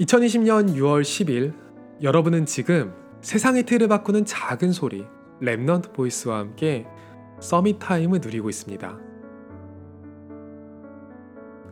[0.00, 1.54] 2020년 6월 10일
[2.02, 5.06] 여러분은 지금 세상의 틀을 바꾸는 작은 소리
[5.40, 6.84] Remnant Voice와 함께
[7.40, 8.98] Summit Time을 누리고 있습니다.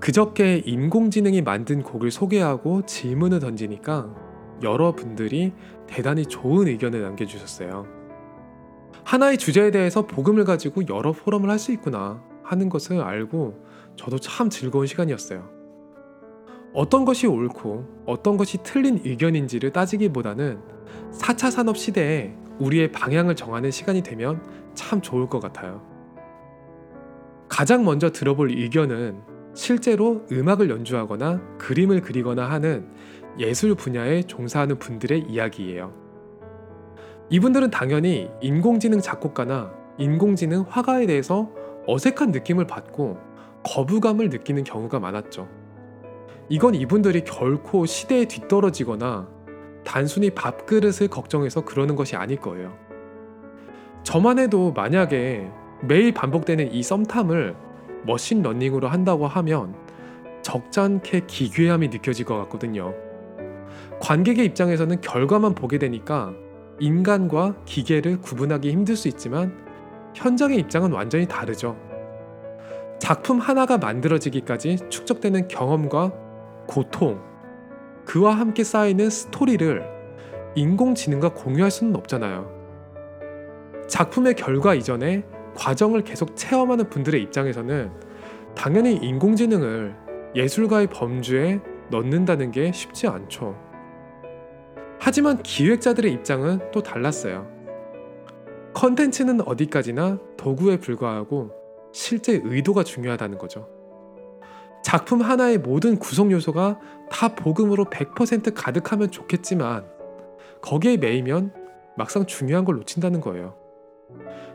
[0.00, 4.14] 그저께 인공지능이 만든 곡을 소개하고 질문을 던지니까
[4.62, 5.52] 여러분들이
[5.88, 8.03] 대단히 좋은 의견을 남겨주셨어요.
[9.02, 13.64] 하나의 주제에 대해서 복음을 가지고 여러 포럼을 할 수 있구나 하는 것을 알고
[13.96, 15.48] 저도 참 즐거운 시간이었어요.
[16.74, 20.60] 어떤 것이 옳고 어떤 것이 틀린 의견인지를 따지기보다는
[21.12, 24.42] 4차 산업 시대에 우리의 방향을 정하는 시간이 되면
[24.74, 25.82] 참 좋을 것 같아요.
[27.48, 29.20] 가장 먼저 들어볼 의견은
[29.54, 32.88] 실제로 음악을 연주하거나 그림을 그리거나 하는
[33.38, 36.03] 예술 분야에 종사하는 분들의 이야기예요.
[37.34, 41.50] 이분들은 당연히 인공지능 작곡가나 인공지능 화가에 대해서
[41.84, 43.18] 어색한 느낌을 받고
[43.64, 45.48] 거부감을 느끼는 경우가 많았죠.
[46.48, 49.28] 이건 이분들이 결코 시대에 뒤떨어지거나
[49.84, 52.78] 단순히 밥그릇을 걱정해서 그러는 것이 아닐 거예요.
[54.04, 55.50] 저만 해도 만약에
[55.82, 57.56] 매일 반복되는 이 썸탐을
[58.06, 59.74] 머신 러닝으로 한다고 하면
[60.42, 62.94] 적잖게 기괴함이 느껴질 것 같거든요.
[64.00, 66.32] 관객의 입장에서는 결과만 보게 되니까
[66.80, 69.56] 인간과 기계를 구분하기 힘들 수 있지만
[70.14, 71.76] 현장의 입장은 완전히 다르죠.
[72.98, 76.12] 작품 하나가 만들어지기까지 축적되는 경험과
[76.66, 77.20] 고통,
[78.04, 79.84] 그와 함께 쌓이는 스토리를
[80.54, 82.50] 인공지능과 공유할 수는 없잖아요.
[83.88, 85.24] 작품의 결과 이전에
[85.56, 87.90] 과정을 계속 체험하는 분들의 입장에서는
[88.54, 89.94] 당연히 인공지능을
[90.34, 93.56] 예술가의 범주에 넣는다는 게 쉽지 않죠.
[95.04, 97.46] 하지만 기획자들의 입장은 또 달랐어요.
[98.72, 101.50] 컨텐츠는 어디까지나 도구에 불과하고
[101.92, 103.68] 실제 의도가 중요하다는 거죠.
[104.82, 109.84] 작품 하나의 모든 구성 요소가 다 복음으로 100% 가득하면 좋겠지만
[110.62, 111.52] 거기에 매이면
[111.98, 113.56] 막상 중요한 걸 놓친다는 거예요.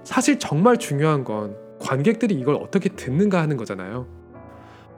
[0.03, 4.07] 사실 정말 중요한 건 관객들이 이걸 어떻게 듣는가 하는 거잖아요.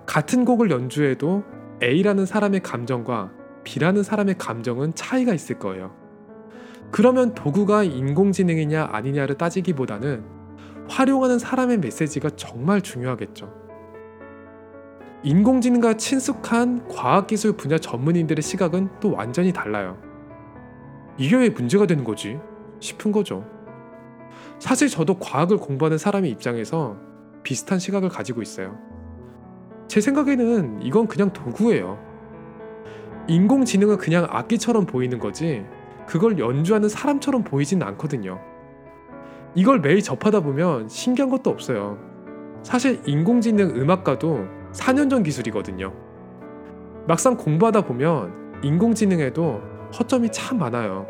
[0.05, 1.43] 같은 곡을 연주해도
[1.83, 5.95] A라는 사람의 감정과 B라는 사람의 감정은 차이가 있을 거예요.
[6.91, 10.23] 그러면 도구가 인공지능이냐 아니냐를 따지기보다는
[10.89, 13.53] 활용하는 사람의 메시지가 정말 중요하겠죠.
[15.23, 19.97] 인공지능과 친숙한 과학기술 분야 전문인들의 시각은 또 완전히 달라요.
[21.17, 22.39] 이게 왜 문제가 되는 거지?
[22.79, 23.45] 싶은 거죠.
[24.59, 26.97] 사실 저도 과학을 공부하는 사람의 입장에서
[27.43, 28.77] 비슷한 시각을 가지고 있어요.
[29.87, 32.10] 제 생각에는 이건 그냥 도구예요.
[33.27, 35.65] 인공지능은 그냥 악기처럼 보이는 거지,
[36.07, 38.39] 그걸 연주하는 사람처럼 보이진 않거든요.
[39.55, 41.97] 이걸 매일 접하다 보면 신기한 것도 없어요.
[42.63, 45.93] 사실 인공지능 음악가도 4년 전 기술이거든요.
[47.07, 49.61] 막상 공부하다 보면 인공지능에도
[49.97, 51.07] 허점이 참 많아요.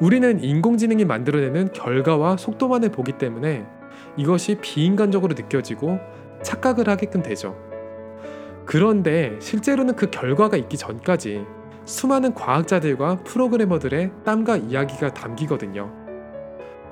[0.00, 3.66] 우리는 인공지능이 만들어내는 결과와 속도만을 보기 때문에
[4.16, 5.98] 이것이 비인간적으로 느껴지고
[6.42, 7.56] 착각을 하게끔 되죠.
[8.66, 11.46] 그런데 실제로는 그 결과가 있기 전까지
[11.84, 15.92] 수많은 과학자들과 프로그래머들의 땀과 이야기가 담기거든요.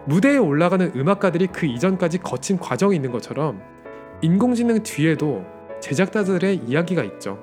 [0.07, 3.61] 무대에 올라가는 음악가들이 그 이전까지 거친 과정이 있는 것처럼
[4.23, 5.45] 인공지능 뒤에도
[5.81, 7.41] 제작자들의 이야기가 있죠.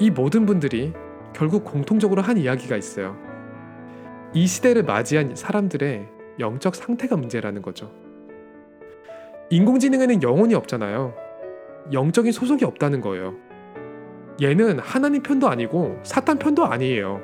[0.00, 0.92] 이 모든 분들이
[1.32, 3.16] 결국 공통적으로 한 이야기가 있어요.
[4.34, 6.08] 이 시대를 맞이한 사람들의
[6.40, 7.92] 영적 상태가 문제라는 거죠.
[9.50, 11.27] 인공지능에는 영혼이 없잖아요.
[11.92, 13.34] 영적인 소속이 없다는 거예요.
[14.40, 17.20] 얘는 하나님 편도 아니고 사탄 편도 아니에요.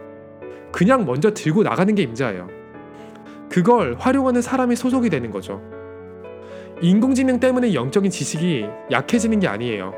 [0.73, 2.49] 그냥 먼저 들고 나가는 게 임자예요.
[3.49, 5.63] 그걸 활용하는 사람이 소속이 되는 거죠.
[6.81, 9.94] 인공지능 때문에 영적인 지식이 약해지는 게 아니에요.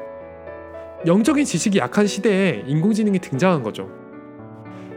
[1.07, 3.89] 영적인 지식이 약한 시대에 인공지능이 등장한 거죠.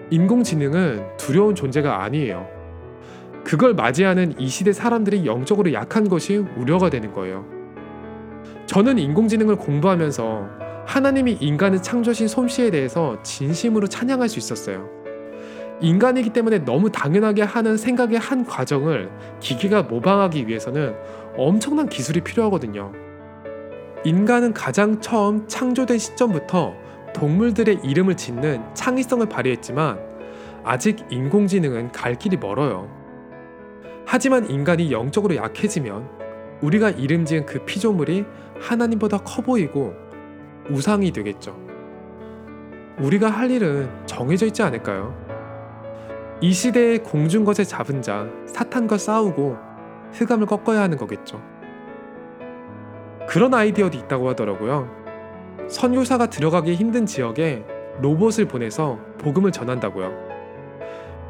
[0.10, 2.48] 인공지능은 두려운 존재가 아니에요.
[3.46, 7.59] 그걸 맞이하는 이 시대 사람들이 영적으로 약한 것이 우려가 되는 거예요.
[8.66, 10.50] 저는 인공지능을 공부하면서
[10.86, 14.90] 하나님이 인간을 창조하신 솜씨에 대해서 진심으로 찬양할 수 있었어요.
[15.82, 19.10] 인간이기 때문에 너무 당연하게 하는 생각의 한 과정을
[19.40, 20.96] 기계가 모방하기 위해서는
[21.38, 22.92] 엄청난 기술이 필요하거든요.
[24.04, 26.74] 인간은 가장 처음 창조된 시점부터
[27.14, 30.00] 동물들의 이름을 짓는 창의성을 발휘했지만
[30.64, 32.90] 아직 인공지능은 갈 길이 멀어요.
[34.06, 36.10] 하지만 인간이 영적으로 약해지면
[36.62, 38.26] 우리가 이름 지은 그 피조물이
[38.60, 39.94] 하나님보다 커 보이고
[40.70, 41.58] 우상이 되겠죠.
[43.00, 45.16] 우리가 할 일은 정해져 있지 않을까요?
[46.42, 49.58] 이 시대의 공중것에 잡은 자, 사탄과 싸우고
[50.14, 51.42] 흑암을 꺾어야 하는 거겠죠.
[53.28, 54.90] 그런 아이디어도 있다고 하더라고요.
[55.68, 57.64] 선교사가 들어가기 힘든 지역에
[58.02, 60.29] 로봇을 보내서 복음을 전한다고요.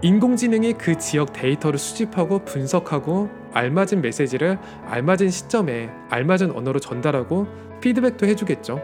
[0.02, 7.48] 인공지능이 그 지역 데이터를 수집하고 분석하고 알맞은 메시지를 알맞은 시점에 알맞은 언어로 전달하고
[7.82, 8.82] 피드백도 해주겠죠.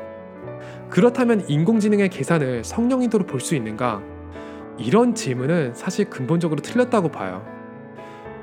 [0.89, 4.01] 그렇다면 인공지능의 계산을 성령인도로 볼 수 있는가?
[4.77, 7.45] 이런 질문은 사실 근본적으로 틀렸다고 봐요.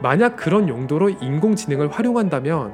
[0.00, 2.72] 만약 그런 용도로 인공지능을 활용한다면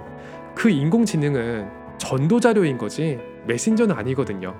[0.54, 1.68] 그 인공지능은
[1.98, 3.18] 전도 자료인 거지
[3.48, 4.54] 메신저는 아니거든요.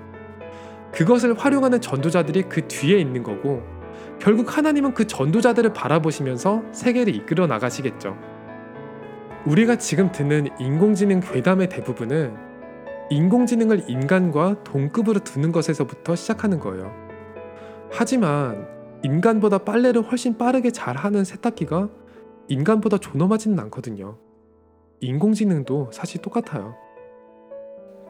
[0.91, 3.78] 그것을 활용하는 전도자들이 그 뒤에 있는 거고
[4.19, 8.17] 결국 하나님은 그 전도자들을 바라보시면서 세계를 이끌어 나가시겠죠.
[9.45, 12.35] 우리가 지금 듣는 인공지능 괴담의 대부분은
[13.09, 16.93] 인공지능을 인간과 동급으로 두는 것에서부터 시작하는 거예요.
[17.89, 18.67] 하지만
[19.03, 21.89] 인간보다 빨래를 훨씬 빠르게 잘하는 세탁기가
[22.49, 24.17] 인간보다 존엄하지는 않거든요.
[24.99, 26.75] 인공지능도 사실 똑같아요.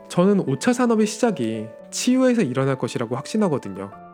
[0.08, 4.09] 저는 5차 산업의 시작이 치유에서 일어날 것이라고 확신하거든요.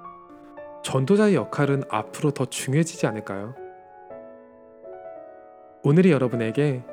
[0.86, 3.56] 전도자의 역할은 앞으로 더 중요해지지 않을까요?
[5.82, 6.84] 오늘이 여러분에게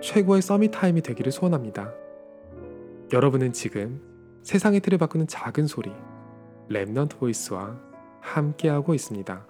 [0.00, 1.92] 최고의 서밋 타임이 되기를 소원합니다.
[3.12, 4.00] 여러분은 지금
[4.42, 5.92] 세상의 틀을 바꾸는 작은 소리,
[6.70, 7.78] 랩넌트 보이스와
[8.22, 9.46] 함께하고 있습니다.